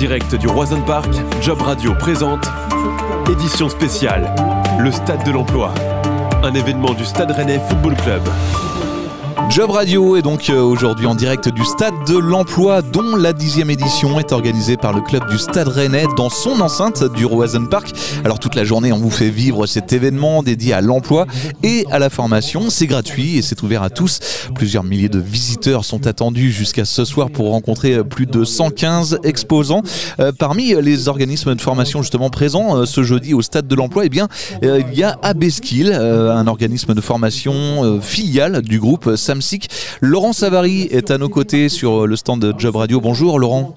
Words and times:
direct 0.00 0.34
du 0.34 0.48
Roison 0.48 0.80
Park, 0.80 1.12
Job 1.42 1.60
Radio 1.60 1.92
présente 1.92 2.50
Édition 3.30 3.68
spéciale, 3.68 4.34
le 4.78 4.90
Stade 4.90 5.26
de 5.26 5.30
l'Emploi. 5.30 5.74
Un 6.42 6.54
événement 6.54 6.94
du 6.94 7.04
Stade 7.04 7.32
Rennais 7.32 7.60
Football 7.68 7.96
Club. 7.96 8.22
Job 9.50 9.72
Radio 9.72 10.16
est 10.16 10.22
donc 10.22 10.48
euh, 10.48 10.62
aujourd'hui 10.62 11.06
en 11.06 11.16
direct 11.16 11.48
du 11.48 11.64
Stade 11.64 11.92
de 12.06 12.16
l'Emploi, 12.16 12.82
dont 12.82 13.16
la 13.16 13.32
dixième 13.32 13.68
édition 13.68 14.20
est 14.20 14.30
organisée 14.30 14.76
par 14.76 14.92
le 14.92 15.00
club 15.00 15.28
du 15.28 15.38
Stade 15.38 15.66
Rennais 15.66 16.04
dans 16.16 16.30
son 16.30 16.60
enceinte 16.60 17.02
du 17.16 17.26
Roison 17.26 17.66
Park. 17.66 17.90
Alors 18.24 18.38
toute 18.38 18.54
la 18.54 18.62
journée, 18.62 18.92
on 18.92 18.98
vous 18.98 19.10
fait 19.10 19.28
vivre 19.28 19.66
cet 19.66 19.92
événement 19.92 20.44
dédié 20.44 20.72
à 20.72 20.80
l'emploi 20.80 21.26
et 21.64 21.84
à 21.90 21.98
la 21.98 22.10
formation. 22.10 22.70
C'est 22.70 22.86
gratuit 22.86 23.38
et 23.38 23.42
c'est 23.42 23.60
ouvert 23.64 23.82
à 23.82 23.90
tous. 23.90 24.20
Plusieurs 24.54 24.84
milliers 24.84 25.08
de 25.08 25.18
visiteurs 25.18 25.84
sont 25.84 26.06
attendus 26.06 26.52
jusqu'à 26.52 26.84
ce 26.84 27.04
soir 27.04 27.28
pour 27.28 27.50
rencontrer 27.50 27.94
euh, 27.94 28.04
plus 28.04 28.26
de 28.26 28.44
115 28.44 29.18
exposants. 29.24 29.82
Euh, 30.20 30.30
parmi 30.30 30.80
les 30.80 31.08
organismes 31.08 31.56
de 31.56 31.60
formation 31.60 32.02
justement 32.02 32.30
présents 32.30 32.86
ce 32.86 33.02
jeudi 33.02 33.34
au 33.34 33.42
Stade 33.42 33.66
de 33.66 33.74
l'Emploi, 33.74 34.04
eh 34.04 34.10
bien, 34.10 34.28
il 34.62 34.94
y 34.94 35.02
a 35.02 35.18
Abeskill, 35.22 35.92
un 35.92 36.46
organisme 36.46 36.94
de 36.94 37.00
formation 37.00 38.00
filiale 38.00 38.62
du 38.62 38.78
groupe 38.78 39.16
Sam 39.16 39.39
Laurent 40.00 40.32
Savary 40.32 40.82
est 40.90 41.10
à 41.10 41.18
nos 41.18 41.28
côtés 41.28 41.68
sur 41.68 42.06
le 42.06 42.16
stand 42.16 42.40
de 42.40 42.54
Job 42.58 42.76
Radio. 42.76 43.00
Bonjour 43.00 43.38
Laurent. 43.38 43.74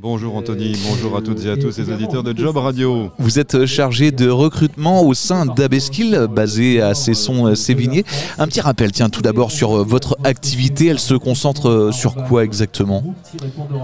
Bonjour 0.00 0.36
Anthony, 0.36 0.76
bonjour 0.88 1.16
à 1.16 1.22
toutes 1.22 1.44
et 1.44 1.50
à 1.50 1.56
tous 1.56 1.76
les 1.76 1.90
auditeurs 1.90 2.22
de 2.22 2.36
Job 2.36 2.56
Radio. 2.56 3.10
Vous 3.18 3.40
êtes 3.40 3.66
chargé 3.66 4.12
de 4.12 4.30
recrutement 4.30 5.02
au 5.02 5.12
sein 5.12 5.44
d'Abeskill, 5.44 6.28
basé 6.30 6.80
à 6.80 6.94
Cesson-Sévigné. 6.94 8.04
Un 8.38 8.46
petit 8.46 8.60
rappel, 8.60 8.92
tiens, 8.92 9.08
tout 9.08 9.22
d'abord 9.22 9.50
sur 9.50 9.84
votre 9.84 10.16
activité, 10.22 10.86
elle 10.86 11.00
se 11.00 11.14
concentre 11.14 11.90
sur 11.92 12.14
quoi 12.14 12.44
exactement? 12.44 13.02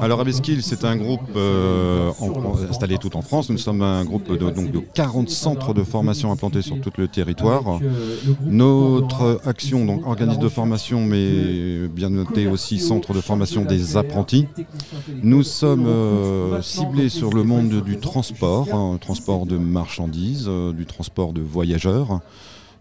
Alors 0.00 0.20
Abeskill, 0.20 0.62
c'est 0.62 0.84
un 0.84 0.94
groupe 0.94 1.20
euh, 1.34 2.12
installé 2.70 2.96
tout 2.98 3.16
en 3.16 3.22
France. 3.22 3.50
Nous 3.50 3.58
sommes 3.58 3.82
un 3.82 4.04
groupe 4.04 4.30
de, 4.30 4.50
donc, 4.50 4.70
de 4.70 4.78
40 4.94 5.28
centres 5.28 5.74
de 5.74 5.82
formation 5.82 6.30
implantés 6.30 6.62
sur 6.62 6.80
tout 6.80 6.92
le 6.96 7.08
territoire. 7.08 7.80
Notre 8.46 9.40
action, 9.46 9.84
donc 9.84 10.06
organisme 10.06 10.40
de 10.40 10.48
formation, 10.48 11.00
mais 11.00 11.88
bien 11.88 12.10
noté 12.10 12.46
aussi 12.46 12.78
centre 12.78 13.14
de 13.14 13.20
formation 13.20 13.64
des 13.64 13.96
apprentis. 13.96 14.46
Nous 15.24 15.42
sommes 15.42 15.88
euh, 16.04 16.62
ciblé 16.62 17.08
sur 17.08 17.30
le 17.30 17.42
monde 17.42 17.82
du 17.82 17.98
transport, 17.98 18.72
hein, 18.72 18.98
transport 19.00 19.46
de 19.46 19.56
marchandises, 19.56 20.46
euh, 20.48 20.72
du 20.72 20.86
transport 20.86 21.32
de 21.32 21.40
voyageurs. 21.40 22.20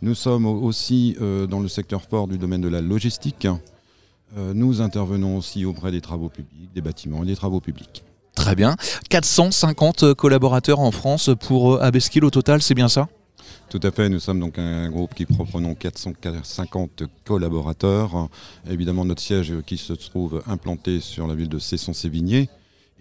Nous 0.02 0.16
sommes 0.16 0.46
aussi 0.46 1.16
euh, 1.22 1.48
dans 1.48 1.60
le 1.60 1.68
secteur 1.68 2.02
fort 2.02 2.28
du 2.28 2.38
domaine 2.38 2.62
de 2.62 2.68
la 2.68 2.82
logistique. 2.82 3.48
nous 4.36 4.82
intervenons 4.82 5.38
aussi 5.38 5.64
auprès 5.64 5.92
des 5.92 6.02
travaux 6.02 6.30
publics, 6.30 6.74
des 6.74 6.82
bâtiments 6.82 7.24
et 7.24 7.28
des 7.28 7.36
travaux 7.36 7.60
publics. 7.60 8.04
Très 8.36 8.56
bien. 8.56 8.76
450 9.10 10.14
collaborateurs 10.16 10.80
en 10.80 10.92
France 10.92 11.30
pour 11.40 11.82
Abeskill 11.82 12.26
au 12.26 12.32
total, 12.32 12.62
c'est 12.62 12.74
bien 12.74 12.90
ça? 12.90 13.08
Tout 13.70 13.80
à 13.84 13.92
fait, 13.92 14.10
nous 14.10 14.20
sommes 14.20 14.40
donc 14.40 14.58
un 14.58 14.90
groupe 14.90 15.14
qui 15.14 15.26
proprenons 15.26 15.76
450 15.76 17.04
collaborateurs. 17.26 18.28
Évidemment, 18.70 19.06
notre 19.06 19.22
siège 19.22 19.54
qui 19.66 19.78
se 19.78 19.94
trouve 19.94 20.42
implanté 20.48 21.00
sur 21.00 21.28
la 21.28 21.36
ville 21.36 21.50
de 21.50 21.60
Cesson-Sévigné 21.60 22.50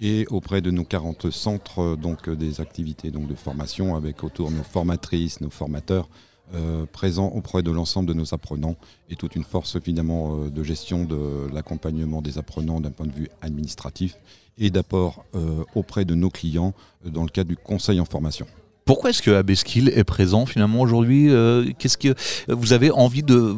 et 0.00 0.26
auprès 0.30 0.60
de 0.60 0.70
nos 0.70 0.84
40 0.84 1.30
centres 1.30 1.80
euh, 1.80 1.96
donc, 1.96 2.28
euh, 2.28 2.36
des 2.36 2.60
activités 2.60 3.10
donc, 3.10 3.26
de 3.28 3.34
formation 3.34 3.94
avec 3.96 4.24
autour 4.24 4.50
nos 4.50 4.62
formatrices, 4.62 5.40
nos 5.40 5.50
formateurs 5.50 6.08
euh, 6.54 6.84
présents 6.90 7.28
auprès 7.28 7.62
de 7.62 7.70
l'ensemble 7.70 8.08
de 8.08 8.14
nos 8.14 8.34
apprenants 8.34 8.76
et 9.10 9.16
toute 9.16 9.36
une 9.36 9.44
force 9.44 9.78
finalement 9.80 10.46
de 10.46 10.62
gestion 10.62 11.04
de 11.04 11.48
l'accompagnement 11.52 12.20
des 12.20 12.36
apprenants 12.36 12.80
d'un 12.80 12.90
point 12.90 13.06
de 13.06 13.12
vue 13.12 13.28
administratif 13.40 14.16
et 14.58 14.68
d'apport 14.68 15.24
auprès 15.74 16.04
de 16.04 16.14
nos 16.14 16.28
clients 16.28 16.74
dans 17.06 17.22
le 17.22 17.30
cadre 17.30 17.48
du 17.48 17.56
conseil 17.56 18.00
en 18.00 18.04
formation. 18.04 18.46
Pourquoi 18.84 19.10
est-ce 19.10 19.22
que 19.22 19.30
Abeskill 19.30 19.88
est 19.94 20.04
présent 20.04 20.44
finalement 20.44 20.82
aujourd'hui 20.82 21.30
Qu'est-ce 21.78 21.96
que 21.96 22.14
vous 22.48 22.74
avez 22.74 22.90
envie 22.90 23.22
de 23.22 23.56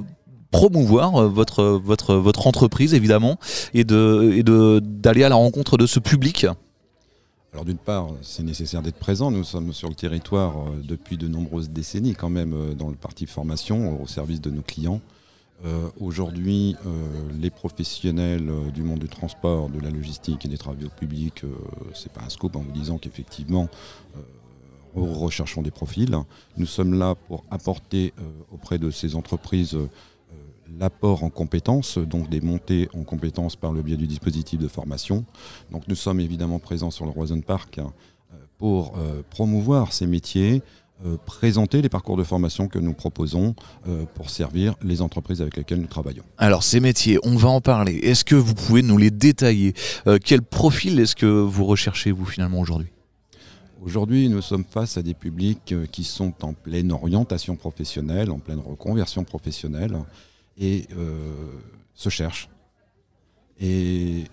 promouvoir 0.54 1.16
euh, 1.16 1.28
votre, 1.28 1.65
votre, 1.65 2.47
entreprise 2.47 2.94
évidemment 2.94 3.38
et 3.75 3.82
d'aller 3.82 5.25
à 5.25 5.28
la 5.28 5.34
rencontre 5.34 5.76
de 5.76 5.87
ce 5.87 5.98
public 5.98 6.47
alors 7.53 7.65
d'une 7.65 7.78
part, 7.78 8.09
c'est 8.20 8.42
nécessaire 8.42 8.82
d'être 8.82 8.98
présent. 8.98 9.31
Nous 9.31 9.44
sommes 9.44 9.72
sur 9.72 9.88
le 9.88 9.94
territoire 9.94 10.56
euh, 10.56 10.82
depuis 10.82 11.16
de 11.16 11.28
nombreuses 11.28 11.70
décennies 11.70 12.16
quand 12.16 12.28
même 12.28 12.53
euh, 12.53 12.75
dans 12.75 12.88
le 12.88 12.97
parti 12.97 13.26
formation 13.26 14.03
au 14.03 14.09
service 14.09 14.41
de 14.41 14.50
nos 14.50 14.62
clients. 14.62 15.00
Aujourd'hui, 15.98 16.76
les 17.41 17.48
professionnels 17.48 18.50
du 18.75 18.82
monde 18.82 18.98
du 18.98 19.09
transport, 19.09 19.71
de 19.71 19.81
la 19.81 19.88
logistique 19.88 20.44
et 20.44 20.48
des 20.48 20.59
travaux 20.59 20.91
publics, 20.98 21.42
c'est 21.94 22.12
pas 22.12 22.21
un 22.21 22.28
scope 22.28 22.56
en 22.56 22.60
vous 22.60 22.72
disant 22.72 22.98
qu'effectivement, 22.98 23.69
recherchons 24.94 25.62
des 25.62 25.71
profils. 25.71 26.15
Nous 26.59 26.66
sommes 26.66 26.98
là 26.98 27.15
pour 27.15 27.44
apporter 27.50 28.12
auprès 28.53 28.78
de 28.78 28.91
ces 28.91 29.15
entreprises 29.15 29.78
l'apport 30.78 31.24
en 31.24 31.30
compétences, 31.30 31.98
donc 31.98 32.28
des 32.28 32.40
montées 32.40 32.88
en 32.94 33.04
compétences 33.04 33.56
par 33.56 33.72
le 33.72 33.82
biais 33.82 33.96
du 33.96 34.06
dispositif 34.06 34.58
de 34.58 34.68
formation. 34.68 35.24
Donc 35.70 35.88
nous 35.88 35.94
sommes 35.94 36.20
évidemment 36.20 36.58
présents 36.58 36.90
sur 36.90 37.04
le 37.04 37.10
Roison 37.10 37.40
Park 37.40 37.78
hein, 37.78 37.92
pour 38.58 38.94
euh, 38.96 39.22
promouvoir 39.30 39.92
ces 39.92 40.06
métiers, 40.06 40.62
euh, 41.04 41.16
présenter 41.26 41.82
les 41.82 41.88
parcours 41.88 42.16
de 42.16 42.24
formation 42.24 42.68
que 42.68 42.78
nous 42.78 42.94
proposons 42.94 43.54
euh, 43.88 44.04
pour 44.14 44.30
servir 44.30 44.74
les 44.82 45.02
entreprises 45.02 45.42
avec 45.42 45.56
lesquelles 45.56 45.80
nous 45.80 45.86
travaillons. 45.86 46.22
Alors 46.38 46.62
ces 46.62 46.80
métiers, 46.80 47.18
on 47.24 47.36
va 47.36 47.48
en 47.48 47.60
parler. 47.60 47.96
Est-ce 47.96 48.24
que 48.24 48.34
vous 48.34 48.54
pouvez 48.54 48.82
nous 48.82 48.96
les 48.96 49.10
détailler? 49.10 49.74
Quel 50.24 50.42
profil 50.42 50.98
est-ce 51.00 51.16
que 51.16 51.26
vous 51.26 51.64
recherchez 51.64 52.12
vous 52.12 52.24
finalement 52.24 52.60
aujourd'hui? 52.60 52.88
Aujourd'hui, 53.82 54.30
nous 54.30 54.41
sommes 54.41 54.64
face 54.64 54.96
à 54.96 55.02
des 55.02 55.12
publics 55.12 55.74
qui 55.92 56.04
sont 56.04 56.32
en 56.42 56.54
pleine 56.54 56.91
orientation 56.91 57.54
professionnelle, 57.54 58.30
en 58.30 58.38
pleine 58.38 58.60
reconversion 58.60 59.24
professionnelle, 59.24 59.94
et 60.59 60.87
euh, 60.97 61.59
se 61.94 62.09
cherchent. 62.09 62.48
Et 63.60 64.25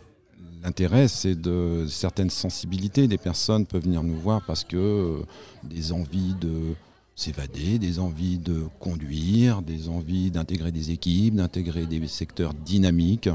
l'intérêt, 0.64 1.08
c'est 1.08 1.36
de 1.36 1.86
certaines 1.88 2.30
sensibilités. 2.30 3.08
Des 3.08 3.18
personnes 3.18 3.66
peuvent 3.66 3.84
venir 3.84 4.04
nous 4.04 4.18
voir 4.18 4.42
parce 4.46 4.64
que 4.64 4.78
euh, 4.78 5.24
des 5.64 5.92
envies 5.92 6.36
de 6.40 6.76
s'évader, 7.16 7.78
des 7.78 8.00
envies 8.00 8.40
de 8.40 8.66
conduire, 8.80 9.62
des 9.62 9.90
envies 9.90 10.32
d'intégrer 10.32 10.72
des 10.72 10.92
équipes, 10.92 11.36
d'intégrer 11.36 11.86
des 11.86 12.08
secteurs 12.08 12.54
dynamiques. 12.54 13.30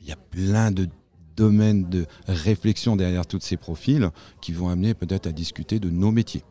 Il 0.00 0.08
y 0.08 0.12
a 0.12 0.16
plein 0.16 0.70
de 0.70 0.88
domaines 1.36 1.88
de 1.88 2.06
réflexion 2.26 2.96
derrière 2.96 3.26
tous 3.26 3.40
ces 3.40 3.56
profils 3.56 4.10
qui 4.40 4.52
vont 4.52 4.68
amener 4.68 4.94
peut-être 4.94 5.26
à 5.26 5.32
discuter 5.32 5.78
de 5.78 5.90
nos 5.90 6.10
métiers. 6.10 6.42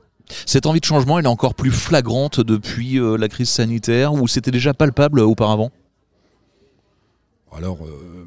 Cette 0.46 0.66
envie 0.66 0.80
de 0.80 0.86
changement, 0.86 1.20
elle 1.20 1.26
est 1.26 1.30
encore 1.30 1.56
plus 1.56 1.72
flagrante 1.72 2.40
depuis 2.40 3.00
euh, 3.00 3.18
la 3.18 3.28
crise 3.28 3.50
sanitaire 3.50 4.14
ou 4.14 4.28
c'était 4.28 4.52
déjà 4.52 4.74
palpable 4.74 5.20
auparavant? 5.20 5.72
Alors, 7.52 7.80
euh, 7.84 8.26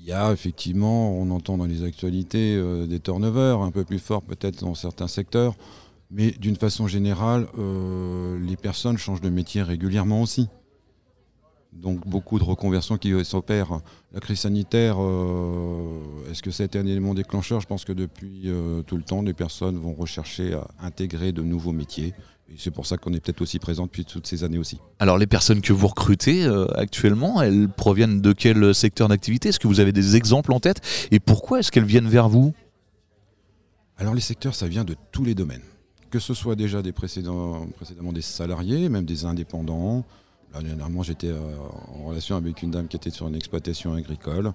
il 0.00 0.06
y 0.06 0.12
a 0.12 0.32
effectivement, 0.32 1.12
on 1.12 1.30
entend 1.30 1.58
dans 1.58 1.66
les 1.66 1.84
actualités 1.84 2.56
euh, 2.56 2.86
des 2.86 3.00
turnovers 3.00 3.60
un 3.60 3.70
peu 3.70 3.84
plus 3.84 3.98
forts 3.98 4.22
peut-être 4.22 4.64
dans 4.64 4.74
certains 4.74 5.08
secteurs, 5.08 5.54
mais 6.10 6.30
d'une 6.32 6.56
façon 6.56 6.86
générale, 6.86 7.46
les 7.56 8.56
personnes 8.56 8.98
changent 8.98 9.22
de 9.22 9.30
métier 9.30 9.62
régulièrement 9.62 10.20
aussi. 10.20 10.48
Donc 11.72 12.06
beaucoup 12.06 12.38
de 12.38 12.44
reconversions 12.44 12.98
qui 12.98 13.12
s'opèrent. 13.24 13.80
La 14.12 14.20
crise 14.20 14.40
sanitaire, 14.40 14.96
euh, 15.00 16.30
est-ce 16.30 16.42
que 16.42 16.50
ça 16.50 16.62
a 16.62 16.66
été 16.66 16.78
un 16.78 16.86
élément 16.86 17.14
déclencheur? 17.14 17.60
Je 17.60 17.66
pense 17.66 17.84
que 17.84 17.92
depuis 17.92 18.42
euh, 18.46 18.82
tout 18.82 18.96
le 18.96 19.02
temps, 19.02 19.22
les 19.22 19.32
personnes 19.32 19.78
vont 19.78 19.94
rechercher 19.94 20.52
à 20.52 20.66
intégrer 20.80 21.32
de 21.32 21.42
nouveaux 21.42 21.72
métiers. 21.72 22.12
Et 22.50 22.56
c'est 22.58 22.70
pour 22.70 22.84
ça 22.84 22.98
qu'on 22.98 23.14
est 23.14 23.20
peut-être 23.20 23.40
aussi 23.40 23.58
présent 23.58 23.86
depuis 23.86 24.04
toutes 24.04 24.26
ces 24.26 24.44
années 24.44 24.58
aussi. 24.58 24.78
Alors 24.98 25.16
les 25.16 25.26
personnes 25.26 25.62
que 25.62 25.72
vous 25.72 25.86
recrutez 25.86 26.44
euh, 26.44 26.66
actuellement, 26.76 27.40
elles 27.40 27.68
proviennent 27.68 28.20
de 28.20 28.32
quel 28.32 28.74
secteur 28.74 29.08
d'activité? 29.08 29.48
Est-ce 29.48 29.58
que 29.58 29.68
vous 29.68 29.80
avez 29.80 29.92
des 29.92 30.14
exemples 30.16 30.52
en 30.52 30.60
tête? 30.60 30.82
Et 31.10 31.20
pourquoi 31.20 31.60
est-ce 31.60 31.72
qu'elles 31.72 31.84
viennent 31.84 32.08
vers 32.08 32.28
vous? 32.28 32.52
Alors 33.96 34.14
les 34.14 34.20
secteurs, 34.20 34.54
ça 34.54 34.68
vient 34.68 34.84
de 34.84 34.94
tous 35.10 35.24
les 35.24 35.34
domaines. 35.34 35.62
Que 36.10 36.18
ce 36.18 36.34
soit 36.34 36.56
déjà 36.56 36.82
des 36.82 36.92
précédents, 36.92 37.66
précédemment 37.76 38.12
des 38.12 38.20
salariés, 38.20 38.90
même 38.90 39.06
des 39.06 39.24
indépendants, 39.24 40.04
dernièrement, 40.60 41.02
j'étais 41.02 41.28
euh, 41.28 41.56
en 41.94 42.08
relation 42.08 42.36
avec 42.36 42.62
une 42.62 42.70
dame 42.70 42.88
qui 42.88 42.96
était 42.96 43.10
sur 43.10 43.28
une 43.28 43.34
exploitation 43.34 43.94
agricole. 43.94 44.52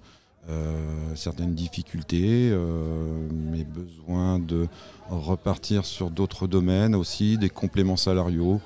Euh, 0.50 1.16
certaines 1.16 1.56
difficultés, 1.56 2.50
euh, 2.52 3.28
mais 3.32 3.66
besoin 3.66 4.40
de 4.40 4.68
repartir 5.10 5.86
sur 5.86 6.10
d'autres 6.10 6.48
domaines 6.48 6.96
aussi, 6.96 7.38
des 7.38 7.50
compléments 7.50 7.98
salariaux. 7.98 8.62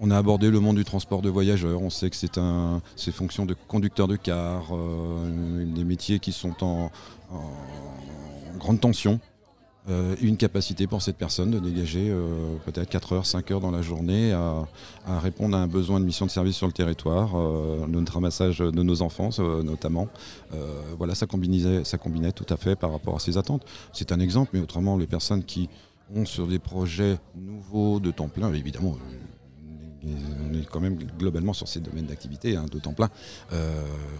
On 0.00 0.10
a 0.10 0.18
abordé 0.18 0.50
le 0.50 0.60
monde 0.60 0.76
du 0.76 0.84
transport 0.84 1.22
de 1.22 1.30
voyageurs. 1.30 1.80
On 1.80 1.90
sait 1.90 2.10
que 2.10 2.16
c'est 2.16 2.38
un, 2.38 2.80
c'est 2.94 3.12
fonction 3.12 3.46
de 3.46 3.54
conducteur 3.66 4.06
de 4.06 4.16
car, 4.16 4.72
des 4.72 5.84
métiers 5.84 6.18
qui 6.18 6.32
sont 6.32 6.62
en, 6.62 6.90
grande 8.58 8.80
tension. 8.80 9.20
Euh, 9.90 10.16
une 10.22 10.38
capacité 10.38 10.86
pour 10.86 11.02
cette 11.02 11.18
personne 11.18 11.50
de 11.50 11.58
dégager 11.58 12.08
euh, 12.08 12.56
peut-être 12.64 12.88
4 12.88 13.12
heures, 13.12 13.26
5 13.26 13.50
heures 13.50 13.60
dans 13.60 13.70
la 13.70 13.82
journée 13.82 14.32
à, 14.32 14.66
répondre 15.20 15.54
à 15.54 15.60
un 15.60 15.66
besoin 15.66 16.00
de 16.00 16.06
mission 16.06 16.24
de 16.24 16.30
service 16.30 16.56
sur 16.56 16.66
le 16.66 16.72
territoire, 16.72 17.32
euh, 17.36 17.86
notre 17.86 18.14
ramassage 18.14 18.60
de 18.60 18.82
nos 18.82 19.02
enfants 19.02 19.28
notamment. 19.62 20.08
voilà, 20.96 21.14
ça 21.14 21.26
combinait, 21.26 21.84
ça 21.84 21.98
combinait 21.98 22.32
tout 22.32 22.46
à 22.48 22.56
fait 22.56 22.76
par 22.76 22.92
rapport 22.92 23.16
à 23.16 23.18
ses 23.18 23.36
attentes. 23.36 23.62
C'est 23.92 24.10
un 24.10 24.20
exemple, 24.20 24.52
mais 24.54 24.60
autrement, 24.60 24.96
les 24.96 25.06
personnes 25.06 25.44
qui 25.44 25.68
ont 26.14 26.24
sur 26.24 26.46
des 26.46 26.58
projets 26.58 27.18
nouveaux 27.36 28.00
de 28.00 28.10
temps 28.10 28.28
plein, 28.28 28.52
évidemment, 28.54 28.96
on 30.06 30.54
est 30.54 30.66
quand 30.70 30.80
même 30.80 30.96
globalement 30.96 31.52
sur 31.52 31.68
ces 31.68 31.80
domaines 31.80 32.06
d'activité 32.06 32.56
hein, 32.56 32.66
de 32.70 32.78
temps 32.78 32.92
plein. 32.92 33.10
Euh, 33.52 33.72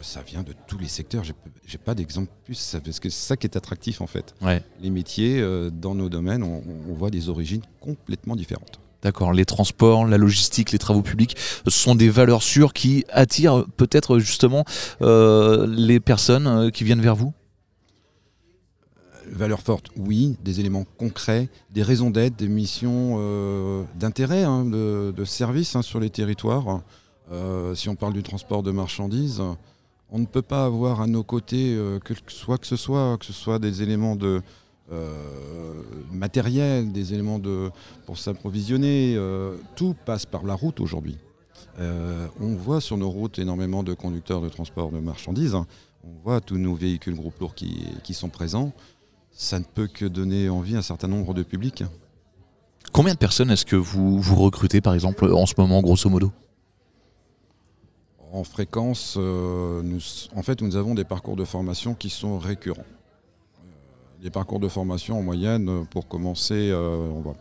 ça 0.02 0.22
vient 0.22 0.42
de 0.42 0.54
tous 0.66 0.78
les 0.78 0.88
secteurs. 0.88 1.22
J'ai 1.66 1.78
pas 1.78 1.94
d'exemple 1.94 2.30
plus, 2.44 2.76
parce 2.84 3.00
que 3.00 3.08
c'est 3.08 3.26
ça 3.26 3.36
qui 3.36 3.46
est 3.46 3.56
attractif 3.56 4.00
en 4.00 4.06
fait. 4.06 4.34
Les 4.80 4.90
métiers 4.90 5.40
euh, 5.40 5.70
dans 5.70 5.94
nos 5.94 6.08
domaines, 6.08 6.42
on, 6.42 6.62
voit 6.94 7.10
des 7.10 7.28
origines 7.28 7.62
complètement 7.80 8.36
différentes. 8.36 8.78
D'accord, 9.02 9.32
les 9.32 9.44
transports, 9.44 10.06
la 10.06 10.16
logistique, 10.16 10.70
les 10.72 10.78
travaux 10.78 11.02
publics 11.02 11.36
ce 11.36 11.70
sont 11.70 11.94
des 11.94 12.08
valeurs 12.08 12.42
sûres 12.42 12.72
qui 12.72 13.04
attirent 13.10 13.66
peut-être 13.76 14.18
justement 14.18 14.64
euh, 15.02 15.66
les 15.68 16.00
personnes 16.00 16.70
qui 16.70 16.84
viennent 16.84 17.02
vers 17.02 17.16
vous? 17.16 17.34
Valeurs 19.30 19.60
fortes, 19.60 19.88
oui, 19.96 20.36
des 20.42 20.60
éléments 20.60 20.84
concrets, 20.98 21.48
des 21.70 21.82
raisons 21.82 22.10
d'être, 22.10 22.36
des 22.36 22.48
missions 22.48 23.16
euh, 23.18 23.84
d'intérêt, 23.98 24.44
hein, 24.44 24.64
de, 24.64 25.24
service 25.24 25.76
hein, 25.76 25.82
sur 25.82 26.00
les 26.00 26.10
territoires. 26.10 26.82
Euh, 27.32 27.74
si 27.74 27.88
on 27.88 27.96
parle 27.96 28.12
du 28.12 28.22
transport 28.22 28.62
de 28.62 28.70
marchandises, 28.70 29.42
on 30.10 30.18
ne 30.18 30.26
peut 30.26 30.42
pas 30.42 30.64
avoir 30.64 31.00
à 31.00 31.06
nos 31.06 31.22
côtés 31.22 31.74
euh, 31.74 31.98
que, 31.98 32.14
soit 32.28 32.58
que 32.58 32.66
ce 32.66 32.76
soit, 32.76 33.16
que 33.18 33.24
ce 33.24 33.32
soit 33.32 33.58
des 33.58 33.82
éléments 33.82 34.16
de 34.16 34.42
matériel, 36.12 36.92
des 36.92 37.14
éléments 37.14 37.38
de, 37.38 37.70
pour 38.04 38.18
s'approvisionner. 38.18 39.18
tout 39.76 39.96
passe 40.04 40.26
par 40.26 40.44
la 40.44 40.52
route 40.54 40.78
aujourd'hui. 40.78 41.16
on 41.78 42.54
voit 42.54 42.82
sur 42.82 42.98
nos 42.98 43.08
routes 43.08 43.38
énormément 43.38 43.82
de 43.82 43.94
conducteurs 43.94 44.42
de 44.42 44.50
transport 44.50 44.90
de 44.90 44.98
marchandises. 44.98 45.54
On 45.54 46.12
voit 46.22 46.42
tous 46.42 46.58
nos 46.58 46.74
véhicules 46.74 47.16
groupes 47.16 47.40
lourds 47.40 47.54
qui, 47.54 47.86
qui 48.04 48.12
sont 48.12 48.28
présents 48.28 48.72
ça 49.34 49.58
ne 49.58 49.64
peut 49.64 49.88
que 49.88 50.06
donner 50.06 50.48
envie 50.48 50.76
à 50.76 50.78
un 50.78 50.82
certain 50.82 51.08
nombre 51.08 51.34
de 51.34 51.42
publics. 51.42 51.84
Combien 52.92 53.14
de 53.14 53.18
personnes 53.18 53.50
est-ce 53.50 53.66
que 53.66 53.76
vous, 53.76 54.20
vous 54.20 54.36
recrutez 54.36 54.80
par 54.80 54.94
exemple 54.94 55.30
en 55.32 55.46
ce 55.46 55.54
moment 55.58 55.82
grosso 55.82 56.08
modo? 56.08 56.32
En 58.32 58.44
fréquence, 58.44 59.16
euh, 59.16 59.82
nous, 59.82 60.00
en 60.34 60.42
fait 60.42 60.62
nous 60.62 60.76
avons 60.76 60.94
des 60.94 61.04
parcours 61.04 61.36
de 61.36 61.44
formation 61.44 61.94
qui 61.94 62.10
sont 62.10 62.38
récurrents. 62.38 62.82
Euh, 62.82 63.62
les 64.22 64.30
parcours 64.30 64.60
de 64.60 64.68
formation 64.68 65.18
en 65.18 65.22
moyenne, 65.22 65.86
pour 65.86 66.08
commencer, 66.08 66.70
euh, 66.70 67.08
on 67.12 67.20
va, 67.20 67.32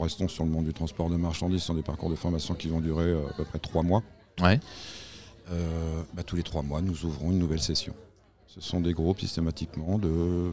restons 0.00 0.28
sur 0.28 0.44
le 0.44 0.50
monde 0.50 0.64
du 0.64 0.72
transport 0.72 1.10
de 1.10 1.16
marchandises, 1.16 1.62
sont 1.62 1.74
des 1.74 1.82
parcours 1.82 2.10
de 2.10 2.16
formation 2.16 2.54
qui 2.54 2.68
vont 2.68 2.80
durer 2.80 3.12
à 3.12 3.32
peu 3.36 3.44
près 3.44 3.58
trois 3.58 3.82
mois. 3.82 4.02
Ouais. 4.40 4.60
Bah, 6.14 6.22
tous 6.24 6.36
les 6.36 6.44
trois 6.44 6.62
mois, 6.62 6.80
nous 6.80 7.04
ouvrons 7.04 7.32
une 7.32 7.38
nouvelle 7.40 7.60
session. 7.60 7.92
Ce 8.54 8.60
sont 8.60 8.80
des 8.80 8.92
groupes 8.92 9.20
systématiquement 9.20 9.96
de 9.96 10.52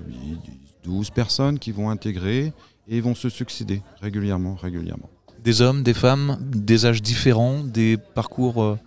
12 0.84 1.10
personnes 1.10 1.58
qui 1.58 1.72
vont 1.72 1.90
intégrer 1.90 2.54
et 2.88 3.02
vont 3.02 3.16
se 3.16 3.28
succéder 3.28 3.82
régulièrement, 4.02 4.54
régulièrement. 4.54 5.10
Des 5.44 5.62
hommes, 5.62 5.82
des 5.82 5.96
femmes, 5.96 6.38
des 6.40 6.86
âges 6.86 7.02
différents, 7.02 7.64
des 7.64 7.98
parcours 7.98 8.62
euh, 8.62 8.78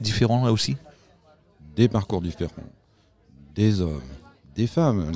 différents 0.00 0.44
là 0.44 0.52
aussi? 0.52 0.76
Des 1.76 1.86
parcours 1.86 2.20
différents, 2.20 2.64
des 3.54 3.80
hommes, 3.80 4.02
des 4.56 4.66
femmes. 4.66 5.12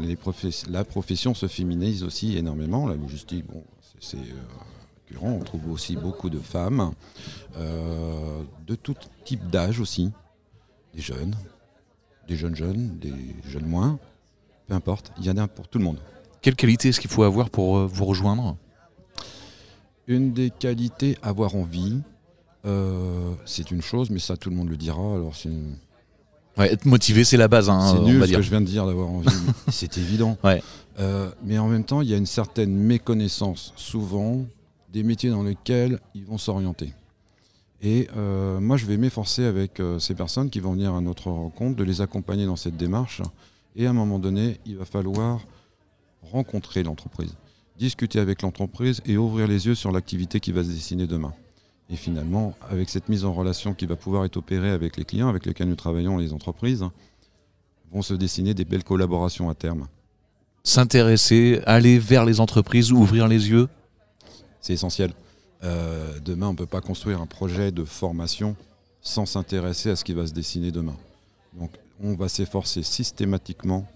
la 0.69 0.85
profession 0.85 1.35
se 1.35 1.49
féminise 1.49 2.05
aussi 2.05 2.37
énormément. 2.37 2.87
La 2.87 2.94
logistique, 2.94 3.47
bon, 3.47 3.64
c'est 3.99 4.17
euh, 4.17 5.17
On 5.23 5.41
trouve 5.41 5.73
aussi 5.73 5.97
beaucoup 5.97 6.31
de 6.31 6.38
femmes, 6.38 6.93
euh, 7.56 8.43
de 8.69 8.76
tout 8.76 8.94
type 9.25 9.49
d'âge 9.49 9.81
aussi, 9.81 10.12
des 10.94 11.00
jeunes, 11.00 11.35
des 12.30 12.36
jeunes 12.36 12.54
jeunes, 12.54 12.96
des 13.00 13.12
jeunes 13.48 13.66
moins, 13.66 13.98
peu 14.68 14.74
importe, 14.74 15.12
il 15.18 15.26
y 15.26 15.30
en 15.30 15.36
a 15.36 15.48
pour 15.48 15.66
tout 15.66 15.78
le 15.78 15.84
monde. 15.84 15.98
Quelle 16.40 16.54
qualité 16.54 16.88
est-ce 16.88 17.00
qu'il 17.00 17.10
faut 17.10 17.24
avoir 17.24 17.50
pour 17.50 17.76
euh, 17.76 17.86
vous 17.86 18.04
rejoindre? 18.04 18.56
Une 20.06 20.32
des 20.32 20.50
qualités, 20.50 21.18
avoir 21.22 21.56
envie, 21.56 22.00
euh, 22.64 23.32
c'est 23.44 23.72
une 23.72 23.82
chose, 23.82 24.10
mais 24.10 24.20
ça 24.20 24.36
tout 24.36 24.48
le 24.48 24.54
monde 24.56 24.70
le 24.70 24.76
dira. 24.76 25.14
Alors 25.14 25.34
c'est 25.34 25.50
être 26.58 26.84
motivé, 26.84 27.24
c'est 27.24 27.36
la 27.36 27.48
base. 27.48 27.68
Hein, 27.68 27.94
c'est 27.94 28.00
nul 28.00 28.24
ce 28.24 28.32
que 28.32 28.42
je 28.42 28.50
viens 28.50 28.60
de 28.60 28.66
dire 28.66 28.86
d'avoir 28.86 29.08
envie. 29.08 29.28
c'est 29.68 29.98
évident. 29.98 30.38
Euh, 30.98 31.30
mais 31.44 31.58
en 31.58 31.68
même 31.68 31.84
temps, 31.84 32.00
il 32.00 32.08
y 32.08 32.14
a 32.14 32.16
une 32.16 32.26
certaine 32.26 32.74
méconnaissance, 32.76 33.72
souvent, 33.76 34.44
des 34.92 35.02
métiers 35.02 35.30
dans 35.30 35.42
lesquels 35.42 35.98
ils 36.14 36.24
vont 36.24 36.38
s'orienter. 36.38 36.92
Et 37.82 38.08
euh, 38.16 38.60
moi, 38.60 38.76
je 38.76 38.84
vais 38.84 38.96
m'efforcer 38.96 39.44
avec 39.44 39.80
euh, 39.80 39.98
ces 39.98 40.14
personnes 40.14 40.50
qui 40.50 40.60
vont 40.60 40.72
venir 40.72 40.94
à 40.94 41.00
notre 41.00 41.30
rencontre 41.30 41.76
de 41.76 41.84
les 41.84 42.00
accompagner 42.00 42.44
dans 42.44 42.56
cette 42.56 42.76
démarche. 42.76 43.22
Et 43.74 43.86
à 43.86 43.90
un 43.90 43.94
moment 43.94 44.18
donné, 44.18 44.60
il 44.66 44.76
va 44.76 44.84
falloir 44.84 45.40
rencontrer 46.22 46.82
l'entreprise, 46.82 47.34
discuter 47.78 48.18
avec 48.18 48.42
l'entreprise 48.42 49.00
et 49.06 49.16
ouvrir 49.16 49.46
les 49.46 49.66
yeux 49.66 49.74
sur 49.74 49.92
l'activité 49.92 50.40
qui 50.40 50.52
va 50.52 50.62
se 50.62 50.68
dessiner 50.68 51.06
demain. 51.06 51.32
Et 51.88 51.96
finalement, 51.96 52.54
avec 52.70 52.88
cette 52.90 53.08
mise 53.08 53.24
en 53.24 53.32
relation 53.32 53.74
qui 53.74 53.86
va 53.86 53.96
pouvoir 53.96 54.24
être 54.24 54.36
opérée 54.36 54.70
avec 54.70 54.96
les 54.96 55.04
clients 55.04 55.28
avec 55.28 55.46
lesquels 55.46 55.68
nous 55.68 55.76
travaillons, 55.76 56.18
les 56.18 56.32
entreprises, 56.32 56.84
vont 57.90 58.02
se 58.02 58.14
dessiner 58.14 58.54
des 58.54 58.64
belles 58.64 58.84
collaborations 58.84 59.48
à 59.48 59.54
terme. 59.54 59.88
S'intéresser, 60.62 61.60
aller 61.66 61.98
vers 61.98 62.24
les 62.26 62.38
entreprises, 62.38 62.92
ouvrir 62.92 63.26
les 63.26 63.48
yeux? 63.48 63.68
C'est 64.60 64.74
essentiel. 64.74 65.12
Euh, 65.62 66.18
demain, 66.20 66.48
on 66.48 66.52
ne 66.52 66.56
peut 66.56 66.66
pas 66.66 66.80
construire 66.80 67.20
un 67.20 67.26
projet 67.26 67.70
de 67.70 67.84
formation 67.84 68.56
sans 69.02 69.26
s'intéresser 69.26 69.90
à 69.90 69.96
ce 69.96 70.04
qui 70.04 70.12
va 70.12 70.26
se 70.26 70.32
dessiner 70.32 70.70
demain. 70.70 70.96
Donc, 71.54 71.70
on 72.02 72.14
va 72.14 72.28
s'efforcer 72.28 72.82
systématiquement 72.82 73.86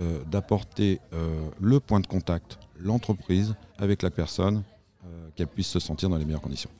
euh, 0.00 0.22
d'apporter 0.24 1.00
euh, 1.12 1.48
le 1.60 1.80
point 1.80 2.00
de 2.00 2.06
contact, 2.06 2.58
l'entreprise, 2.78 3.54
avec 3.78 4.02
la 4.02 4.10
personne, 4.10 4.62
qu'elle 5.36 5.48
puisse 5.48 5.68
se 5.68 5.80
sentir 5.80 6.08
dans 6.08 6.16
les 6.16 6.24
meilleures 6.24 6.40
conditions. 6.40 6.70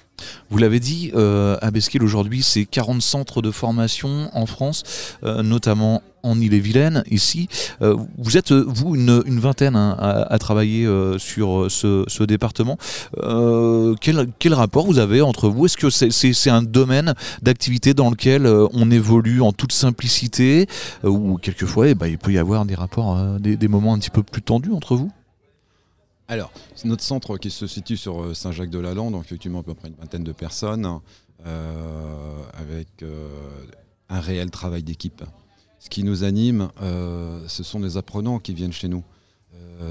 Vous 0.50 0.58
l'avez 0.58 0.80
dit, 0.80 1.10
euh, 1.14 1.56
aujourd'hui, 2.00 2.42
c'est 2.42 2.64
40 2.64 3.02
centres 3.02 3.42
de 3.42 3.50
formation 3.50 4.30
en 4.32 4.46
France, 4.46 4.82
euh, 5.24 5.42
notamment 5.42 6.02
en 6.22 6.40
Ille-et-Vilaine, 6.40 7.02
ici. 7.10 7.48
Euh, 7.82 7.96
vous 8.18 8.36
êtes, 8.36 8.52
vous, 8.52 8.94
une, 8.94 9.40
vingtaine 9.40 9.76
hein, 9.76 9.96
à, 9.98 10.38
travailler 10.38 10.88
sur 11.18 11.70
ce, 11.70 12.24
département. 12.24 12.78
Quel, 14.00 14.28
quel, 14.38 14.54
rapport 14.54 14.86
vous 14.86 14.98
avez 14.98 15.20
entre 15.20 15.48
vous? 15.48 15.66
Est-ce 15.66 15.76
que 15.76 15.90
c'est 15.90 16.50
un 16.50 16.62
domaine 16.62 17.14
d'activité 17.42 17.92
dans 17.92 18.10
lequel 18.10 18.46
on 18.46 18.90
évolue 18.90 19.42
en 19.42 19.52
toute 19.52 19.72
simplicité? 19.72 20.66
Ou 21.02 21.36
quelquefois, 21.36 21.88
eh 21.88 21.94
ben, 21.94 22.06
il 22.06 22.18
peut 22.18 22.32
y 22.32 22.38
avoir 22.38 22.64
des 22.64 22.74
rapports, 22.74 23.18
des 23.38 23.68
moments 23.68 23.94
un 23.94 23.98
petit 23.98 24.10
peu 24.10 24.22
plus 24.22 24.42
tendus 24.42 24.72
entre 24.72 24.96
vous? 24.96 25.10
Alors, 26.34 26.50
notre 26.84 27.04
centre 27.04 27.38
qui 27.38 27.48
se 27.48 27.68
situe 27.68 27.96
sur 27.96 28.20
euh, 28.20 28.34
Saint-Jacques-de-la-Lande, 28.34 29.12
donc 29.12 29.24
effectivement 29.24 29.60
à 29.60 29.62
peu 29.62 29.74
près 29.74 29.86
une 29.86 29.94
vingtaine 29.94 30.24
de 30.24 30.32
personnes, 30.32 30.98
euh, 31.46 32.42
avec 32.54 32.88
euh, 33.02 33.28
un 34.08 34.18
réel 34.18 34.50
travail 34.50 34.82
d'équipe. 34.82 35.22
Ce 35.78 35.88
qui 35.88 36.02
nous 36.02 36.24
anime, 36.24 36.70
ce 36.80 37.62
sont 37.62 37.78
les 37.78 37.98
apprenants 37.98 38.38
qui 38.38 38.54
viennent 38.54 38.72
chez 38.72 38.88
nous. 38.88 39.04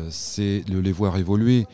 c'est 0.09 0.61
de 0.61 0.79
les 0.79 0.91
voir 0.91 1.17
évoluer 1.17 1.67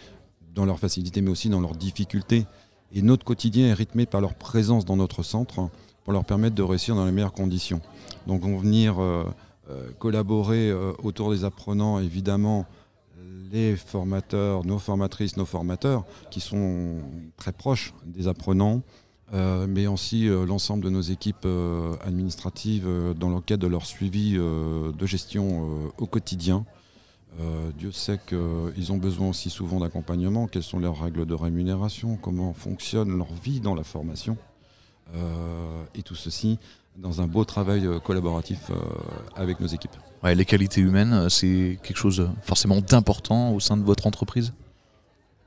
dans 0.53 0.65
leurs 0.65 0.77
facilités, 0.77 1.21
mais 1.21 1.31
aussi 1.31 1.47
dans 1.47 1.61
leurs 1.61 1.77
difficultés. 1.77 2.45
Et 2.91 3.01
notre 3.01 3.23
quotidien 3.23 3.67
est 3.67 3.73
rythmé 3.73 4.05
par 4.05 4.19
leur 4.19 4.35
présence 4.35 4.83
dans 4.83 4.97
notre 4.97 5.23
centre 5.23 5.69
pour 6.03 6.11
leur 6.11 6.25
permettre 6.25 6.53
de 6.53 6.63
réussir 6.63 6.95
dans 6.95 7.05
les 7.05 7.13
meilleures 7.13 7.31
conditions. 7.31 7.79
Donc, 8.27 8.43
on 8.43 8.57
venir 8.57 8.97
collaborer 9.99 10.73
autour 11.01 11.31
des 11.31 11.45
apprenants, 11.45 11.99
évidemment, 11.99 12.65
les 13.51 13.75
formateurs, 13.75 14.65
nos 14.65 14.79
formatrices, 14.79 15.37
nos 15.37 15.45
formateurs, 15.45 16.05
qui 16.29 16.39
sont 16.39 17.01
très 17.37 17.51
proches 17.51 17.93
des 18.05 18.27
apprenants, 18.27 18.81
euh, 19.33 19.67
mais 19.67 19.87
aussi 19.87 20.27
euh, 20.27 20.45
l'ensemble 20.45 20.83
de 20.83 20.89
nos 20.89 21.01
équipes 21.01 21.45
euh, 21.45 21.95
administratives 22.01 22.87
dans 23.17 23.29
le 23.29 23.41
cadre 23.41 23.63
de 23.63 23.67
leur 23.67 23.85
suivi 23.85 24.33
de 24.33 25.05
gestion 25.05 25.91
au 25.97 26.05
quotidien. 26.05 26.65
Dieu 27.77 27.91
sait 27.91 28.19
qu'ils 28.27 28.91
ont 28.91 28.97
besoin 28.97 29.29
aussi 29.29 29.49
souvent 29.49 29.79
d'accompagnement, 29.79 30.47
quelles 30.47 30.63
sont 30.63 30.79
leurs 30.79 30.99
règles 30.99 31.25
de 31.25 31.33
rémunération, 31.33 32.17
comment 32.17 32.53
fonctionne 32.53 33.17
leur 33.17 33.31
vie 33.31 33.61
dans 33.61 33.75
la 33.75 33.83
formation. 33.83 34.35
et 35.93 36.01
tout 36.01 36.15
ceci 36.15 36.57
dans 36.97 37.21
un 37.21 37.27
beau 37.27 37.45
travail 37.45 37.87
collaboratif 38.03 38.71
avec 39.35 39.59
nos 39.59 39.67
équipes 39.67 39.95
les 40.23 40.45
qualités 40.45 40.81
humaines, 40.81 41.13
euh, 41.13 41.29
c'est 41.29 41.79
quelque 41.83 41.97
chose 41.97 42.19
euh, 42.19 42.27
forcément 42.41 42.81
d'important 42.81 43.51
au 43.51 43.59
sein 43.59 43.77
de 43.77 43.83
votre 43.83 44.07
entreprise? 44.07 44.53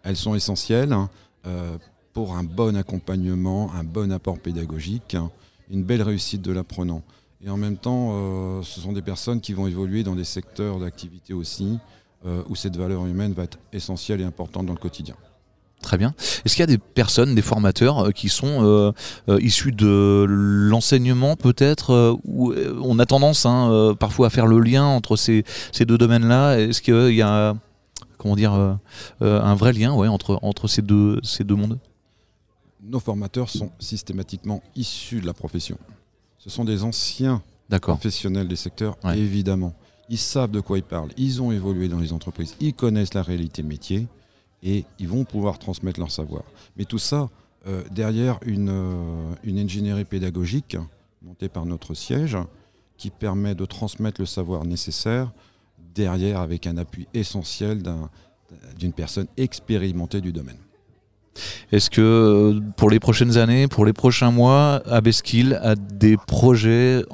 Elles 0.02 0.16
sont 0.16 0.34
essentielles 0.34 0.92
hein, 0.92 1.10
euh, 1.46 1.76
pour 2.12 2.34
un 2.34 2.42
bon 2.42 2.76
accompagnement, 2.76 3.72
un 3.74 3.84
bon 3.84 4.10
apport 4.12 4.38
pédagogique, 4.38 5.14
hein, 5.14 5.30
une 5.70 5.84
belle 5.84 6.02
réussite 6.02 6.42
de 6.42 6.52
l'apprenant. 6.52 7.02
Et 7.44 7.50
en 7.50 7.56
même 7.56 7.76
temps, 7.76 8.62
ce 8.62 8.80
sont 8.80 8.92
des 8.92 9.02
personnes 9.02 9.40
qui 9.40 9.52
vont 9.52 9.66
évoluer 9.66 10.04
dans 10.04 10.14
des 10.14 10.22
secteurs 10.22 10.78
d'activité 10.78 11.34
aussi 11.34 11.80
où 12.48 12.54
cette 12.54 12.76
valeur 12.76 13.04
humaine 13.04 13.32
va 13.32 13.42
être 13.42 13.58
essentielle 13.72 14.20
et 14.20 14.24
importante 14.24 14.66
dans 14.66 14.74
le 14.74 14.78
quotidien. 14.78 15.16
Très 15.82 15.98
bien. 15.98 16.14
Est-ce 16.44 16.54
qu'il 16.54 16.62
y 16.62 16.64
a 16.64 16.66
des 16.66 16.78
personnes, 16.78 17.34
des 17.34 17.42
formateurs 17.42 18.12
qui 18.14 18.28
sont 18.28 18.94
issus 19.28 19.72
de 19.72 20.24
l'enseignement 20.26 21.36
peut-être 21.36 22.18
où 22.24 22.54
On 22.80 22.98
a 22.98 23.04
tendance 23.04 23.44
hein, 23.44 23.94
parfois 23.98 24.28
à 24.28 24.30
faire 24.30 24.46
le 24.46 24.60
lien 24.60 24.84
entre 24.84 25.16
ces, 25.16 25.44
ces 25.72 25.84
deux 25.84 25.98
domaines-là? 25.98 26.58
Est-ce 26.58 26.80
qu'il 26.80 27.14
y 27.14 27.22
a 27.22 27.54
comment 28.16 28.36
dire, 28.36 28.78
un 29.20 29.54
vrai 29.56 29.72
lien 29.72 29.92
ouais, 29.94 30.08
entre, 30.08 30.38
entre 30.42 30.68
ces, 30.68 30.82
deux, 30.82 31.18
ces 31.24 31.42
deux 31.44 31.56
mondes? 31.56 31.78
Nos 32.84 33.00
formateurs 33.00 33.50
sont 33.50 33.70
systématiquement 33.78 34.62
issus 34.76 35.20
de 35.20 35.26
la 35.26 35.34
profession. 35.34 35.76
Ce 36.38 36.48
sont 36.48 36.64
des 36.64 36.84
anciens 36.84 37.42
professionnels 37.80 38.48
des 38.48 38.56
secteurs, 38.56 38.96
évidemment. 39.14 39.74
Ils 40.08 40.18
savent 40.18 40.50
de 40.50 40.60
quoi 40.60 40.78
ils 40.78 40.84
parlent, 40.84 41.10
ils 41.16 41.40
ont 41.40 41.52
évolué 41.52 41.88
dans 41.88 41.98
les 41.98 42.12
entreprises, 42.12 42.54
ils 42.60 42.74
connaissent 42.74 43.14
la 43.14 43.22
réalité 43.22 43.62
métier 43.62 44.06
et 44.62 44.84
ils 44.98 45.08
vont 45.08 45.24
pouvoir 45.24 45.58
transmettre 45.58 45.98
leur 45.98 46.10
savoir. 46.10 46.44
Mais 46.76 46.84
tout 46.84 46.98
ça, 46.98 47.28
euh, 47.66 47.82
derrière 47.90 48.38
une, 48.44 48.70
euh, 48.70 49.34
une 49.44 49.58
ingénierie 49.58 50.04
pédagogique 50.04 50.76
montée 51.22 51.48
par 51.48 51.66
notre 51.66 51.94
siège, 51.94 52.36
qui 52.96 53.10
permet 53.10 53.54
de 53.54 53.64
transmettre 53.64 54.20
le 54.20 54.26
savoir 54.26 54.64
nécessaire, 54.64 55.32
derrière 55.94 56.40
avec 56.40 56.66
un 56.66 56.76
appui 56.76 57.06
essentiel 57.14 57.82
d'une 58.78 58.92
personne 58.92 59.26
expérimentée 59.36 60.20
du 60.20 60.32
domaine. 60.32 60.56
Est-ce 61.70 61.88
que 61.90 62.00
euh, 62.00 62.60
pour 62.76 62.90
les 62.90 63.00
prochaines 63.00 63.38
années, 63.38 63.66
pour 63.66 63.84
les 63.84 63.92
prochains 63.92 64.30
mois, 64.30 64.82
Abeskill 64.86 65.58
a 65.62 65.74
des 65.74 66.16
projets 66.16 67.04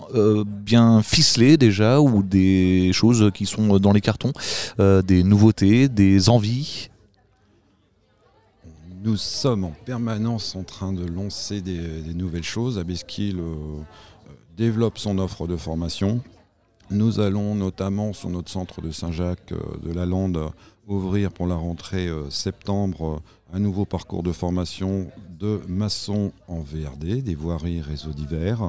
bien 0.47 1.03
ficelés 1.03 1.57
déjà 1.57 2.01
ou 2.01 2.23
des 2.23 2.91
choses 2.93 3.31
qui 3.33 3.47
sont 3.47 3.79
dans 3.79 3.93
les 3.93 4.01
cartons, 4.01 4.33
des 4.79 5.23
nouveautés, 5.23 5.89
des 5.89 6.29
envies? 6.29 6.89
Nous 9.01 9.17
sommes 9.17 9.65
en 9.65 9.73
permanence 9.85 10.57
en 10.57 10.65
train 10.65 10.93
de 10.93 11.07
lancer 11.07 11.61
des, 11.61 12.15
nouvelles 12.15 12.43
choses. 12.43 12.79
Abeskill 12.79 13.41
développe 14.57 14.99
son 14.99 15.19
offre 15.19 15.47
de 15.47 15.57
formation. 15.57 16.21
Nous 16.91 17.21
allons 17.21 17.55
notamment 17.55 18.13
sur 18.13 18.29
notre 18.29 18.51
centre 18.51 18.81
de 18.81 18.91
Saint-Jacques 18.91 19.55
de 19.83 19.93
la 19.93 20.05
Lande 20.05 20.51
ouvrir 20.89 21.31
pour 21.31 21.47
la 21.47 21.55
rentrée 21.55 22.09
septembre 22.31 23.23
un 23.53 23.61
nouveau 23.61 23.85
parcours 23.85 24.23
de 24.23 24.33
formation 24.33 25.11
de 25.39 25.61
maçons 25.69 26.33
en 26.49 26.61
VRD, 26.61 27.23
des 27.23 27.35
voiries 27.37 27.81
réseaux 27.81 28.13
divers. 28.13 28.63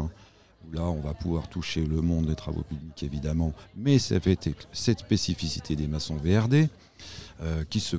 Là, 0.72 0.84
on 0.84 1.00
va 1.00 1.16
pouvoir 1.16 1.48
toucher 1.48 1.84
le 1.84 2.02
monde 2.02 2.28
des 2.28 2.36
travaux 2.36 2.62
publics, 2.62 3.02
évidemment, 3.02 3.54
mais 3.76 3.98
ça 3.98 4.20
fait 4.20 4.50
cette 4.72 5.00
spécificité 5.00 5.76
des 5.76 5.88
maçons 5.88 6.18
VRD. 6.18 6.70
Euh, 7.42 7.64
qui, 7.70 7.80
se, 7.80 7.96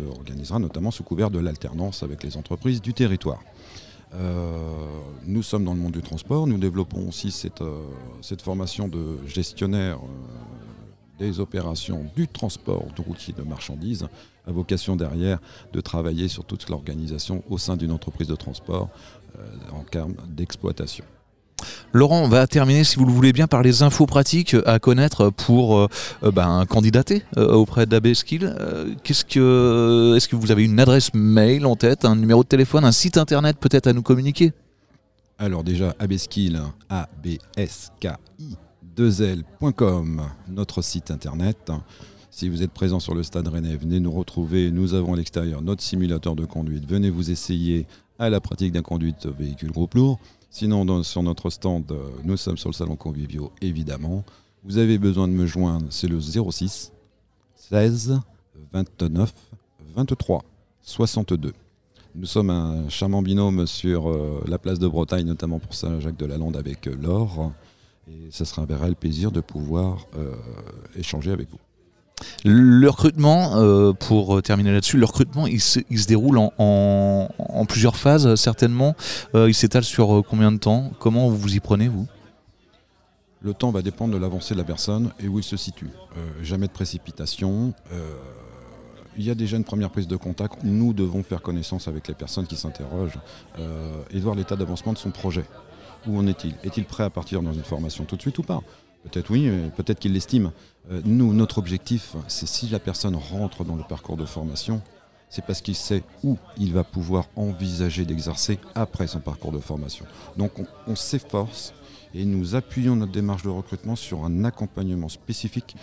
organisera 0.00 0.58
notamment 0.58 0.90
sous 0.90 1.02
couvert 1.02 1.30
de 1.30 1.38
l'alternance 1.38 2.02
avec 2.02 2.22
les 2.22 2.38
entreprises 2.38 2.80
du 2.80 2.94
territoire. 2.94 3.42
Euh, 4.14 4.86
nous 5.26 5.42
sommes 5.42 5.66
dans 5.66 5.74
le 5.74 5.80
monde 5.80 5.92
du 5.92 6.00
transport, 6.00 6.46
nous 6.46 6.56
développons 6.56 7.06
aussi 7.06 7.30
cette, 7.30 7.60
euh, 7.60 7.82
formation 8.42 8.88
de 8.88 9.18
gestionnaire 9.26 9.98
des 11.18 11.40
opérations 11.40 12.10
du 12.16 12.26
transport 12.26 12.86
de 12.96 13.02
routier 13.02 13.34
de 13.34 13.42
marchandises, 13.42 14.08
à 14.46 14.50
vocation 14.50 14.96
derrière 14.96 15.40
de 15.74 15.80
travailler 15.82 16.28
sur 16.28 16.46
toute 16.46 16.70
l'organisation 16.70 17.44
au 17.50 17.58
sein 17.58 17.76
d'une 17.76 17.92
entreprise 17.92 18.28
de 18.28 18.36
transport 18.36 18.88
en 19.72 19.84
termes 19.84 20.16
d'exploitation. 20.26 21.04
Laurent, 21.92 22.22
on 22.22 22.28
va 22.28 22.46
terminer, 22.46 22.84
si 22.84 22.96
vous 22.96 23.04
le 23.04 23.12
voulez 23.12 23.32
bien, 23.32 23.46
par 23.46 23.62
les 23.62 23.82
infos 23.82 24.06
pratiques 24.06 24.56
à 24.66 24.78
connaître 24.78 25.30
pour 25.30 25.78
euh, 25.78 25.88
euh, 26.22 26.30
ben, 26.30 26.64
candidater 26.68 27.24
auprès 27.36 27.86
d'Abeskill. 27.86 28.54
Qu'est-ce 29.02 29.24
que, 29.24 30.14
est-ce 30.16 30.28
que 30.28 30.36
vous 30.36 30.50
avez 30.50 30.64
une 30.64 30.78
adresse 30.78 31.12
mail 31.14 31.66
en 31.66 31.76
tête, 31.76 32.04
un 32.04 32.16
numéro 32.16 32.42
de 32.42 32.48
téléphone, 32.48 32.84
un 32.84 32.92
site 32.92 33.16
internet 33.16 33.56
peut-être 33.58 33.86
à 33.86 33.92
nous 33.92 34.02
communiquer? 34.02 34.52
Alors 35.38 35.64
déjà, 35.64 35.94
Abeskill, 35.98 36.60
A-B-S-K-I 36.88 38.56
2L.com, 38.96 40.22
notre 40.48 40.82
site 40.82 41.10
internet. 41.10 41.72
Si 42.30 42.48
vous 42.48 42.62
êtes 42.62 42.72
présent 42.72 43.00
sur 43.00 43.14
le 43.14 43.22
stade 43.22 43.48
Rennais, 43.48 43.76
venez 43.76 44.00
nous 44.00 44.12
retrouver. 44.12 44.70
Nous 44.70 44.94
avons 44.94 45.14
à 45.14 45.16
l'extérieur 45.16 45.62
notre 45.62 45.82
simulateur 45.82 46.36
de 46.36 46.44
conduite. 46.44 46.88
Venez 46.88 47.10
vous 47.10 47.30
essayer 47.30 47.86
à 48.18 48.30
la 48.30 48.40
pratique 48.40 48.72
d'un 48.72 48.82
conduite 48.82 49.26
véhicule 49.26 49.72
groupe 49.72 49.94
lourd. 49.94 50.20
Sinon, 50.50 51.04
sur 51.04 51.22
notre 51.22 51.48
stand, 51.48 51.90
euh, 51.92 52.10
nous 52.24 52.36
sommes 52.36 52.58
sur 52.58 52.68
le 52.68 52.74
salon 52.74 52.96
convivio, 52.96 53.52
évidemment. 53.60 54.24
Vous 54.64 54.78
avez 54.78 54.98
besoin 54.98 55.28
de 55.28 55.32
me 55.32 55.46
joindre, 55.46 55.86
c'est 55.90 56.08
le 56.08 56.20
06 56.20 56.92
16 57.54 58.20
29 58.72 59.32
23 59.94 60.44
62. 60.82 61.52
Nous 62.16 62.26
sommes 62.26 62.50
un 62.50 62.88
charmant 62.88 63.22
binôme 63.22 63.64
sur 63.68 64.10
euh, 64.10 64.42
la 64.48 64.58
place 64.58 64.80
de 64.80 64.88
Bretagne, 64.88 65.24
notamment 65.24 65.60
pour 65.60 65.72
Saint-Jacques-de-la-Lande 65.72 66.56
avec 66.56 66.88
euh, 66.88 66.96
Laure. 67.00 67.52
Et 68.08 68.32
ce 68.32 68.44
sera 68.44 68.62
un 68.62 68.76
réel 68.76 68.96
plaisir 68.96 69.30
de 69.30 69.40
pouvoir 69.40 70.04
échanger 70.96 71.30
avec 71.30 71.48
vous. 71.48 71.60
Le 72.44 72.88
recrutement, 72.88 73.56
euh, 73.56 73.92
pour 73.92 74.42
terminer 74.42 74.72
là-dessus, 74.72 74.98
le 74.98 75.04
recrutement, 75.04 75.46
il 75.46 75.60
se, 75.60 75.80
déroule 76.06 76.38
en, 76.38 77.28
plusieurs 77.68 77.96
phases, 77.96 78.34
certainement. 78.34 78.94
Euh, 79.34 79.48
il 79.48 79.54
s'étale 79.54 79.84
sur 79.84 80.22
combien 80.28 80.52
de 80.52 80.58
temps? 80.58 80.90
Comment 80.98 81.28
vous 81.28 81.36
vous 81.36 81.54
y 81.54 81.60
prenez, 81.60 81.88
vous? 81.88 82.06
Le 83.42 83.54
temps 83.54 83.70
va 83.70 83.82
dépendre 83.82 84.12
de 84.12 84.18
l'avancée 84.18 84.54
de 84.54 84.58
la 84.58 84.64
personne 84.64 85.12
et 85.18 85.28
où 85.28 85.38
il 85.38 85.44
se 85.44 85.56
situe. 85.56 85.90
jamais 86.42 86.66
de 86.66 86.72
précipitation. 86.72 87.72
il 89.16 89.24
y 89.24 89.30
a 89.30 89.34
déjà 89.34 89.56
une 89.56 89.64
première 89.64 89.90
prise 89.90 90.06
de 90.06 90.16
contact. 90.16 90.58
Nous 90.62 90.92
devons 90.92 91.22
faire 91.22 91.40
connaissance 91.40 91.88
avec 91.88 92.06
les 92.06 92.14
personnes 92.14 92.46
qui 92.46 92.56
s'interrogent 92.56 93.18
et 94.10 94.20
voir 94.20 94.34
l'état 94.34 94.56
d'avancement 94.56 94.92
de 94.92 94.98
son 94.98 95.10
projet. 95.10 95.44
Où 96.06 96.18
en 96.18 96.26
est-il? 96.26 96.54
Est-il 96.64 96.84
prêt 96.84 97.04
à 97.04 97.10
partir 97.10 97.42
dans 97.42 97.54
une 97.54 97.64
formation 97.64 98.04
tout 98.04 98.16
de 98.16 98.20
suite 98.20 98.38
ou 98.38 98.42
pas? 98.42 98.60
Peut-être 99.04 99.30
oui, 99.30 99.50
peut-être 99.76 99.98
qu'il 99.98 100.12
l'estime. 100.12 100.52
Euh, 100.90 101.00
nous, 101.04 101.32
notre 101.32 101.58
objectif, 101.58 102.16
c'est 102.28 102.46
si 102.46 102.68
la 102.68 102.78
personne 102.78 103.14
rentre 103.14 103.64
dans 103.64 103.76
le 103.76 103.84
parcours 103.84 104.16
de 104.16 104.24
formation, 104.24 104.82
c'est 105.28 105.44
parce 105.44 105.60
qu'il 105.60 105.76
sait 105.76 106.02
où 106.24 106.36
il 106.58 106.72
va 106.72 106.84
pouvoir 106.84 107.26
envisager 107.36 108.04
d'exercer 108.04 108.58
après 108.74 109.06
son 109.06 109.20
parcours 109.20 109.52
de 109.52 109.58
formation. 109.58 110.04
Donc 110.36 110.52
on, 110.86 110.96
s'efforce 110.96 111.72
et 112.14 112.24
nous 112.24 112.56
appuyons 112.56 112.96
notre 112.96 113.12
démarche 113.12 113.44
de 113.44 113.48
recrutement 113.48 113.94
sur 113.94 114.24
un 114.24 114.44
accompagnement 114.44 115.08
spécifique 115.08 115.76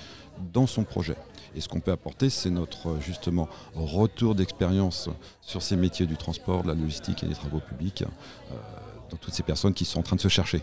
dans 0.53 0.67
son 0.67 0.83
projet. 0.83 1.15
Et 1.55 1.61
ce 1.61 1.69
qu'on 1.69 1.79
peut 1.79 1.93
apporter, 1.93 2.29
c'est 2.29 2.49
notre 2.49 2.99
justement 2.99 3.47
retour 3.73 4.35
d'expérience 4.35 5.09
sur 5.41 5.61
ces 5.61 5.77
métiers 5.77 6.05
du 6.05 6.17
transport, 6.17 6.63
de 6.63 6.67
la 6.67 6.73
logistique 6.73 7.23
et 7.23 7.27
des 7.27 7.33
travaux 7.33 7.61
publics. 7.61 8.03
Euh, 8.51 8.55
dans 9.09 9.17
toutes 9.17 9.33
ces 9.33 9.43
personnes 9.43 9.73
qui 9.73 9.85
sont 9.85 9.99
en 9.99 10.03
train 10.03 10.17
de 10.17 10.21
se 10.21 10.27
chercher. 10.27 10.61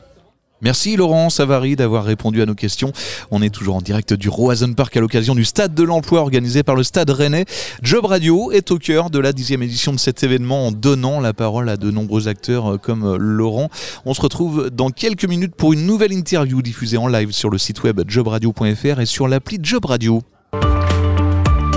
Merci 0.62 0.96
Laurent 0.96 1.30
Savary 1.30 1.76
d'avoir 1.76 2.04
répondu 2.04 2.40
à 2.40 2.46
nos 2.46 2.54
questions. 2.54 2.92
On 3.30 3.42
est 3.42 3.50
toujours 3.50 3.76
en 3.76 3.80
direct 3.80 4.14
du 4.14 4.28
Roazen 4.28 4.74
Park 4.74 4.96
à 4.96 5.00
l'occasion 5.00 5.34
du 5.34 5.44
Stade 5.44 5.74
de 5.74 5.82
l'Emploi 5.82 6.20
organisé 6.20 6.62
par 6.62 6.74
le 6.74 6.82
Stade 6.82 7.10
Rennais. 7.10 7.44
Job 7.82 8.06
Radio 8.06 8.50
est 8.50 8.70
au 8.70 8.78
cœur 8.78 9.10
de 9.10 9.18
la 9.18 9.32
dixième 9.32 9.62
édition 9.62 9.92
de 9.92 9.98
cet 9.98 10.22
événement 10.22 10.68
en 10.68 10.72
donnant 10.72 11.20
la 11.20 11.34
parole 11.34 11.68
à 11.68 11.76
de 11.76 11.90
nombreux 11.90 12.28
acteurs 12.28 12.74
euh, 12.74 12.78
comme 12.78 13.04
euh, 13.04 13.16
Laurent. 13.18 13.68
On 14.06 14.14
se 14.14 14.22
retrouve 14.22 14.70
dans 14.70 14.90
quelques 14.90 15.26
minutes 15.26 15.54
pour 15.54 15.72
une 15.72 15.86
nouvelle 15.86 16.12
interview 16.12 16.62
diffusée 16.62 16.96
en 16.96 17.08
live 17.08 17.32
sur 17.32 17.50
le 17.50 17.58
site 17.58 17.82
web 17.82 18.00
jobradio.fr 18.06 19.00
et 19.00 19.06
sur 19.06 19.28
l'appli 19.28 19.58
Job 19.60 19.84
Radio. 19.84 20.22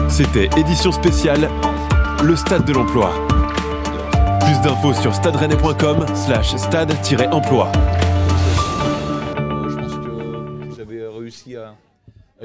C'était 0.10 0.50
édition 0.58 0.92
spéciale, 0.92 1.50
le 2.24 2.36
Stade 2.36 2.66
de 2.66 2.74
l'Emploi. 2.74 3.12
Plus 4.40 4.62
d'infos 4.62 4.94
sur 4.94 5.14
stade-rennais.com 5.14 6.06
slash 6.16 6.56
stade-emploi. 6.56 7.72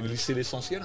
Glisser 0.00 0.34
l'essentiel. 0.34 0.82